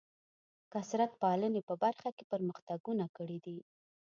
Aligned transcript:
کثرت 0.73 1.11
پالنې 1.21 1.61
په 1.69 1.73
برخه 1.83 2.09
کې 2.17 2.23
پرمختګونه 2.31 3.05
کړي 3.17 3.37
دي. 3.45 3.57